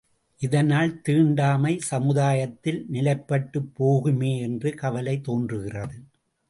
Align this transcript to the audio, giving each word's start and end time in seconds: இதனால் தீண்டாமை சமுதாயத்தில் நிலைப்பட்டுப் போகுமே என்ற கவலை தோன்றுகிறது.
இதனால் 0.39 1.01
தீண்டாமை 1.01 1.79
சமுதாயத்தில் 1.79 2.85
நிலைப்பட்டுப் 2.89 3.71
போகுமே 3.79 4.39
என்ற 4.39 4.71
கவலை 4.71 5.21
தோன்றுகிறது. 5.21 5.97